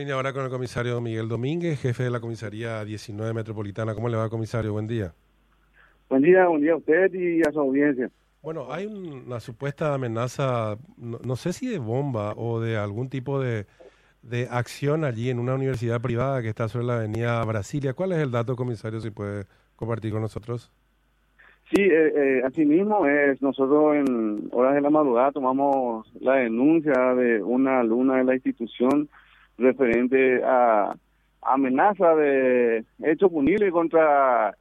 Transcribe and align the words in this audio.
Vine 0.00 0.12
ahora 0.12 0.32
con 0.32 0.44
el 0.44 0.50
comisario 0.50 0.98
Miguel 1.02 1.28
Domínguez, 1.28 1.78
jefe 1.78 2.04
de 2.04 2.10
la 2.10 2.20
comisaría 2.20 2.82
19 2.86 3.34
Metropolitana. 3.34 3.94
¿Cómo 3.94 4.08
le 4.08 4.16
va, 4.16 4.30
comisario? 4.30 4.72
Buen 4.72 4.86
día. 4.86 5.12
Buen 6.08 6.22
día, 6.22 6.48
buen 6.48 6.62
día 6.62 6.72
a 6.72 6.76
usted 6.76 7.12
y 7.12 7.42
a 7.46 7.52
su 7.52 7.60
audiencia. 7.60 8.10
Bueno, 8.40 8.72
hay 8.72 8.86
una 8.86 9.40
supuesta 9.40 9.92
amenaza, 9.92 10.78
no, 10.96 11.36
sé 11.36 11.52
si 11.52 11.66
de 11.66 11.76
bomba 11.76 12.32
o 12.34 12.60
de 12.60 12.78
algún 12.78 13.10
tipo 13.10 13.40
de, 13.40 13.66
de, 14.22 14.48
acción 14.50 15.04
allí 15.04 15.28
en 15.28 15.38
una 15.38 15.54
universidad 15.54 16.00
privada 16.00 16.40
que 16.40 16.48
está 16.48 16.66
sobre 16.68 16.86
la 16.86 16.96
avenida 16.96 17.44
Brasilia. 17.44 17.92
¿Cuál 17.92 18.12
es 18.12 18.20
el 18.20 18.30
dato, 18.30 18.56
comisario, 18.56 19.00
si 19.00 19.10
puede 19.10 19.44
compartir 19.76 20.12
con 20.12 20.22
nosotros? 20.22 20.72
Sí, 21.74 21.82
eh, 21.82 22.12
eh, 22.16 22.42
así 22.46 22.64
mismo 22.64 23.04
es. 23.04 23.42
Nosotros 23.42 23.96
en 23.96 24.48
horas 24.52 24.76
de 24.76 24.80
la 24.80 24.88
madrugada 24.88 25.32
tomamos 25.32 26.10
la 26.22 26.36
denuncia 26.36 27.14
de 27.16 27.42
una 27.42 27.80
alumna 27.80 28.16
de 28.16 28.24
la 28.24 28.34
institución 28.34 29.10
referente 29.60 30.42
a 30.44 30.94
amenaza 31.42 32.14
de 32.16 32.84
hecho 33.02 33.30
punible 33.30 33.70
contra 33.70 34.54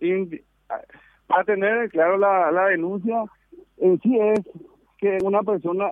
para 1.27 1.44
tener 1.44 1.90
claro 1.90 2.17
la, 2.17 2.52
la 2.52 2.67
denuncia 2.67 3.23
en 3.77 3.99
sí 4.02 4.17
es 4.20 4.40
que 4.98 5.17
una 5.23 5.41
persona 5.43 5.91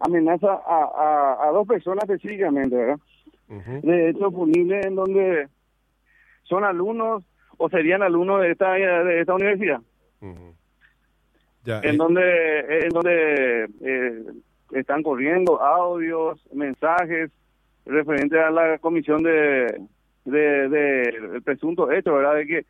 amenaza 0.00 0.60
a, 0.66 1.48
a, 1.48 1.50
dos 1.50 1.66
personas 1.66 2.04
específicamente, 2.08 2.76
¿verdad? 2.76 2.98
De 3.82 4.10
hecho 4.10 4.30
punible 4.30 4.80
en 4.82 4.94
donde 4.94 5.48
son 6.44 6.64
alumnos 6.64 7.24
o 7.56 7.68
serían 7.68 8.02
alumnos 8.02 8.42
de 8.42 8.52
esta 8.52 8.72
de 8.74 9.20
esta 9.20 9.34
universidad. 9.34 9.80
en, 11.64 11.96
donde, 11.96 12.84
en 12.84 12.88
donde 12.90 13.68
eh, 13.82 14.22
están 14.72 15.02
corriendo 15.02 15.60
audios, 15.60 16.40
mensajes 16.52 17.30
referentes 17.88 18.38
a 18.38 18.50
la 18.50 18.78
comisión 18.78 19.22
de, 19.22 19.82
de, 20.24 20.68
de, 20.68 21.40
presunto 21.42 21.90
hecho, 21.90 22.14
¿verdad? 22.14 22.36
De 22.36 22.46
que 22.46 22.66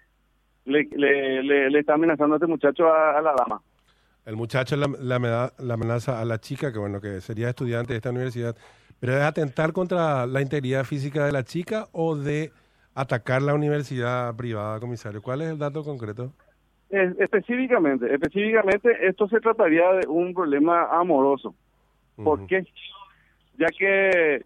le, 0.65 0.89
le, 0.93 1.71
le, 1.71 1.79
está 1.79 1.95
amenazando 1.95 2.35
a 2.35 2.37
este 2.37 2.47
muchacho 2.47 2.93
a, 2.93 3.21
la 3.21 3.35
dama. 3.35 3.61
El 4.25 4.37
muchacho 4.37 4.77
la, 4.77 4.89
la, 5.01 5.53
la, 5.59 5.75
amenaza 5.75 6.21
a 6.21 6.25
la 6.25 6.39
chica, 6.39 6.73
que 6.73 6.79
bueno, 6.79 7.01
que 7.01 7.21
sería 7.21 7.49
estudiante 7.49 7.93
de 7.93 7.97
esta 7.97 8.11
universidad, 8.11 8.57
pero 9.01 9.15
es 9.15 9.23
atentar 9.23 9.73
contra 9.73 10.27
la 10.27 10.41
integridad 10.41 10.85
física 10.85 11.25
de 11.25 11.33
la 11.33 11.45
chica 11.45 11.89
o 11.93 12.17
de 12.17 12.53
atacar 12.95 13.43
la 13.43 13.55
universidad 13.55 14.35
privada, 14.37 14.81
comisario. 14.81 15.23
¿Cuál 15.23 15.43
es 15.43 15.51
el 15.51 15.59
dato 15.59 15.83
concreto? 15.85 16.33
específicamente, 16.91 18.13
específicamente 18.15 19.07
esto 19.07 19.29
se 19.29 19.41
trataría 19.41 19.93
de 19.93 20.09
un 20.09 20.33
problema 20.33 20.89
amoroso. 20.91 21.55
¿Por 22.17 22.47
qué? 22.47 22.67
Ya 23.59 23.67
que 23.67 24.43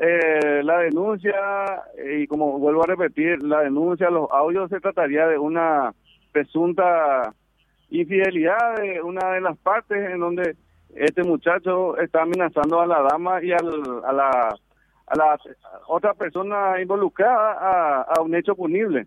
eh, 0.00 0.62
la 0.62 0.78
denuncia, 0.78 1.34
y 2.12 2.26
como 2.26 2.58
vuelvo 2.58 2.84
a 2.84 2.86
repetir, 2.86 3.42
la 3.42 3.60
denuncia, 3.60 4.10
los 4.10 4.30
audios 4.30 4.70
se 4.70 4.80
trataría 4.80 5.26
de 5.26 5.38
una 5.38 5.92
presunta 6.32 7.34
infidelidad 7.90 8.76
de 8.76 9.00
una 9.02 9.32
de 9.32 9.40
las 9.40 9.56
partes 9.58 10.10
en 10.10 10.20
donde 10.20 10.56
este 10.94 11.22
muchacho 11.22 11.98
está 11.98 12.22
amenazando 12.22 12.80
a 12.80 12.86
la 12.86 13.02
dama 13.02 13.42
y 13.42 13.52
al, 13.52 14.04
a 14.04 14.12
la 14.12 14.58
a 15.10 15.16
la 15.16 15.38
otra 15.86 16.14
persona 16.14 16.80
involucrada 16.80 18.02
a, 18.02 18.20
un 18.20 18.34
hecho 18.34 18.54
punible. 18.54 19.06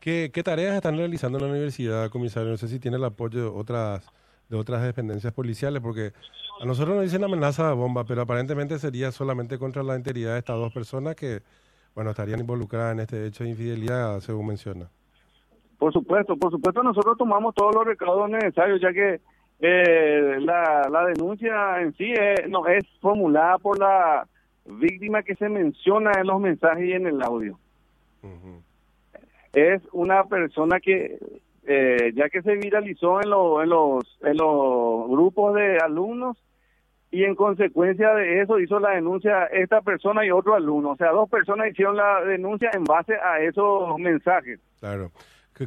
¿Qué, 0.00 0.30
¿Qué 0.32 0.42
tareas 0.42 0.76
están 0.76 0.96
realizando 0.96 1.38
la 1.38 1.46
universidad, 1.46 2.10
comisario? 2.10 2.50
No 2.50 2.56
sé 2.56 2.68
si 2.68 2.78
tiene 2.78 2.96
el 2.96 3.04
apoyo 3.04 3.40
de 3.40 3.48
otras 3.48 4.06
de 4.48 4.56
otras 4.56 4.82
dependencias 4.82 5.32
policiales, 5.32 5.82
porque 5.82 6.12
a 6.60 6.64
nosotros 6.64 6.96
nos 6.96 7.04
dicen 7.04 7.24
amenaza 7.24 7.68
de 7.68 7.74
bomba, 7.74 8.04
pero 8.04 8.22
aparentemente 8.22 8.78
sería 8.78 9.10
solamente 9.12 9.58
contra 9.58 9.82
la 9.82 9.96
integridad 9.96 10.34
de 10.34 10.38
estas 10.38 10.56
dos 10.56 10.72
personas 10.72 11.14
que, 11.14 11.40
bueno, 11.94 12.10
estarían 12.10 12.40
involucradas 12.40 12.94
en 12.94 13.00
este 13.00 13.26
hecho 13.26 13.44
de 13.44 13.50
infidelidad, 13.50 14.20
según 14.20 14.46
menciona. 14.48 14.88
Por 15.78 15.92
supuesto, 15.92 16.36
por 16.36 16.50
supuesto, 16.50 16.82
nosotros 16.82 17.18
tomamos 17.18 17.54
todos 17.54 17.74
los 17.74 17.84
recaudos 17.84 18.30
necesarios, 18.30 18.80
ya 18.80 18.92
que 18.92 19.20
eh, 19.60 20.38
la, 20.40 20.88
la 20.90 21.06
denuncia 21.06 21.80
en 21.80 21.94
sí 21.96 22.12
eh, 22.12 22.46
no 22.48 22.66
es 22.66 22.84
formulada 23.00 23.58
por 23.58 23.78
la 23.78 24.26
víctima 24.66 25.22
que 25.22 25.34
se 25.34 25.48
menciona 25.48 26.12
en 26.18 26.26
los 26.26 26.40
mensajes 26.40 26.84
y 26.84 26.92
en 26.92 27.06
el 27.06 27.22
audio. 27.22 27.58
Es 29.52 29.82
una 29.92 30.24
persona 30.24 30.80
que 30.80 31.18
eh, 31.66 32.12
ya 32.14 32.28
que 32.28 32.42
se 32.42 32.56
viralizó 32.56 33.22
en, 33.22 33.30
los, 33.30 34.04
en 34.22 34.36
los 34.36 35.08
grupos 35.08 35.54
de 35.54 35.78
alumnos 35.78 36.36
y 37.10 37.24
en 37.24 37.34
consecuencia 37.34 38.12
de 38.14 38.42
eso 38.42 38.58
hizo 38.58 38.80
la 38.80 38.90
denuncia 38.90 39.44
esta 39.46 39.80
persona 39.82 40.26
y 40.26 40.30
otro 40.30 40.54
alumno. 40.54 40.90
O 40.90 40.96
sea, 40.96 41.12
dos 41.12 41.30
personas 41.30 41.70
hicieron 41.70 41.96
la 41.96 42.20
denuncia 42.22 42.70
en 42.74 42.84
base 42.84 43.14
a 43.14 43.40
esos 43.40 43.96
mensajes. 43.98 44.58
Claro. 44.80 45.12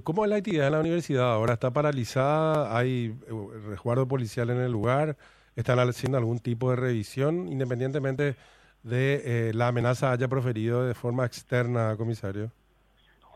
¿Cómo 0.03 0.25
es 0.25 0.30
la 0.30 0.36
actividad 0.36 0.68
en 0.68 0.74
la 0.74 0.81
universidad? 0.81 1.31
¿Ahora 1.31 1.53
está 1.53 1.72
paralizada? 1.72 2.78
¿Hay 2.78 3.16
eh, 3.28 3.59
resguardo 3.69 4.06
policial 4.07 4.50
en 4.50 4.57
el 4.57 4.72
lugar? 4.72 5.16
¿Están 5.56 5.80
haciendo 5.80 6.18
algún 6.18 6.40
tipo 6.40 6.69
de 6.69 6.75
revisión 6.75 7.47
independientemente 7.47 8.36
de 8.84 9.22
eh, 9.50 9.52
la 9.53 9.69
amenaza 9.69 10.12
haya 10.12 10.28
proferido 10.28 10.86
de 10.86 10.94
forma 10.94 11.25
externa, 11.25 11.96
comisario? 11.97 12.52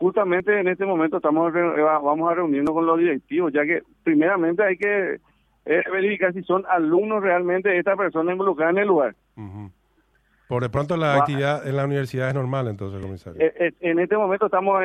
Justamente 0.02 0.58
en 0.58 0.68
este 0.68 0.84
momento 0.84 1.18
estamos 1.18 1.54
eh, 1.54 1.80
vamos 1.80 2.30
a 2.30 2.34
reunirnos 2.34 2.74
con 2.74 2.84
los 2.84 2.98
directivos, 2.98 3.52
ya 3.52 3.64
que 3.64 3.82
primeramente 4.02 4.62
hay 4.62 4.76
que 4.76 5.20
eh, 5.64 5.82
verificar 5.90 6.32
si 6.32 6.42
son 6.42 6.64
alumnos 6.68 7.22
realmente 7.22 7.68
de 7.68 7.78
esta 7.78 7.96
persona 7.96 8.32
involucrada 8.32 8.72
en 8.72 8.78
el 8.78 8.88
lugar. 8.88 9.14
Por 10.48 10.62
de 10.62 10.68
pronto 10.68 10.96
la 10.96 11.14
actividad 11.16 11.66
en 11.66 11.76
la 11.76 11.84
universidad 11.86 12.28
es 12.28 12.34
normal, 12.34 12.68
entonces, 12.68 13.00
comisario. 13.00 13.40
Eh, 13.40 13.72
en 13.80 14.00
este 14.00 14.16
momento 14.16 14.46
estamos 14.46 14.82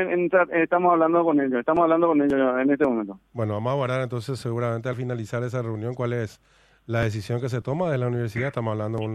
estamos 0.51 0.93
hablando 0.93 1.23
con 1.25 1.41
ellos, 1.41 1.59
estamos 1.59 1.83
hablando 1.83 2.07
con 2.07 2.21
ellos 2.21 2.61
en 2.61 2.69
este 2.69 2.85
momento. 2.85 3.19
Bueno, 3.33 3.55
vamos 3.55 3.73
a 3.73 3.75
guardar 3.75 4.01
entonces 4.01 4.39
seguramente 4.39 4.87
al 4.87 4.95
finalizar 4.95 5.43
esa 5.43 5.61
reunión 5.61 5.95
cuál 5.95 6.13
es 6.13 6.39
la 6.85 7.01
decisión 7.01 7.41
que 7.41 7.49
se 7.49 7.61
toma 7.61 7.91
de 7.91 7.97
la 7.97 8.07
universidad. 8.07 8.49
Estamos 8.49 8.71
hablando 8.71 8.99
de 8.99 9.05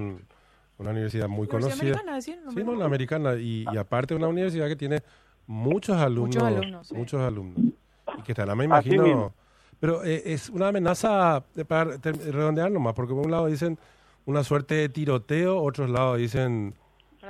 una 0.78 0.90
universidad 0.90 1.28
muy 1.28 1.46
conocida. 1.46 1.92
Americana, 1.92 2.20
¿sí? 2.20 2.36
sí, 2.52 2.64
no, 2.64 2.74
la 2.74 2.84
americana. 2.84 3.34
Y, 3.36 3.64
y 3.72 3.78
aparte 3.78 4.14
una 4.14 4.28
universidad 4.28 4.66
que 4.66 4.76
tiene 4.76 4.98
muchos 5.46 5.96
alumnos. 5.96 6.92
Muchos 6.92 7.20
alumnos. 7.20 7.74
Y 8.18 8.22
que 8.22 8.32
estará, 8.32 8.54
me 8.54 8.64
imagino. 8.64 9.32
Pero 9.80 10.04
eh, 10.04 10.22
es 10.26 10.48
una 10.48 10.68
amenaza, 10.68 11.42
para 11.66 11.96
redondear 11.96 12.70
nomás, 12.70 12.94
porque 12.94 13.14
por 13.14 13.24
un 13.24 13.32
lado 13.32 13.46
dicen 13.46 13.78
una 14.26 14.44
suerte 14.44 14.74
de 14.76 14.88
tiroteo, 14.88 15.60
otros 15.60 15.90
lados 15.90 16.18
dicen 16.18 16.74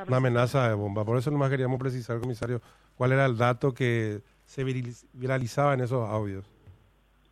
una 0.06 0.16
amenaza 0.18 0.68
de 0.68 0.74
bomba. 0.74 1.04
Por 1.04 1.16
eso 1.18 1.30
nomás 1.30 1.50
queríamos 1.50 1.78
precisar, 1.78 2.20
comisario, 2.20 2.60
cuál 2.96 3.12
era 3.12 3.24
el 3.24 3.38
dato 3.38 3.72
que 3.72 4.20
se 4.44 4.64
viralizaba 5.14 5.74
en 5.74 5.80
esos 5.80 6.06
audios. 6.08 6.44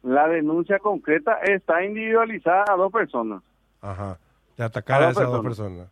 La 0.03 0.27
denuncia 0.29 0.79
concreta 0.79 1.39
está 1.43 1.85
individualizada 1.85 2.65
a 2.69 2.77
dos 2.77 2.91
personas. 2.91 3.43
Ajá, 3.83 4.19
de 4.57 4.65
atacar 4.65 5.03
a, 5.03 5.11
esas 5.11 5.31
dos 5.31 5.43
personas. 5.43 5.89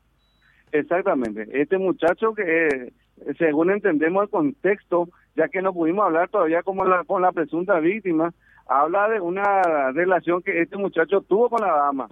Exactamente. 0.72 1.48
Este 1.52 1.76
muchacho 1.76 2.34
que 2.34 2.92
según 3.38 3.70
entendemos 3.70 4.24
el 4.24 4.30
contexto, 4.30 5.08
ya 5.36 5.48
que 5.48 5.62
no 5.62 5.72
pudimos 5.72 6.04
hablar 6.04 6.28
todavía 6.28 6.62
como 6.62 6.84
la, 6.84 7.04
con 7.04 7.22
la 7.22 7.32
presunta 7.32 7.78
víctima, 7.80 8.32
habla 8.66 9.08
de 9.08 9.20
una 9.20 9.62
relación 9.92 10.42
que 10.42 10.60
este 10.60 10.76
muchacho 10.76 11.22
tuvo 11.22 11.48
con 11.48 11.60
la 11.60 11.72
dama. 11.72 12.08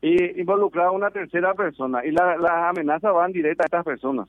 Y 0.00 0.40
involucraba 0.40 0.88
a 0.88 0.92
una 0.92 1.10
tercera 1.10 1.54
persona. 1.54 2.04
Y 2.04 2.12
las 2.12 2.38
amenazas 2.68 3.12
van 3.12 3.32
directas 3.32 3.64
a 3.64 3.66
estas 3.66 3.84
personas. 3.84 4.28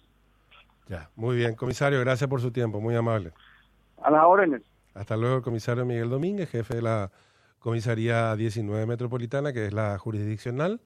Ya, 0.88 1.09
muy 1.16 1.36
bien. 1.36 1.56
Comisario, 1.56 2.00
gracias 2.00 2.30
por 2.30 2.42
su 2.42 2.52
tiempo, 2.52 2.80
muy 2.80 2.96
amable. 2.96 3.31
A 4.02 4.09
las 4.09 4.24
órdenes. 4.24 4.62
Hasta 4.94 5.18
luego, 5.18 5.42
comisario 5.42 5.86
Miguel 5.86 6.09
Domínguez, 6.09 6.50
jefe 6.50 6.75
de 6.75 6.81
la 6.81 7.12
comisaría 7.59 8.36
19 8.36 8.86
Metropolitana, 8.86 9.54
que 9.54 9.66
es 9.66 9.74
la 9.74 9.98
jurisdiccional. 9.98 10.80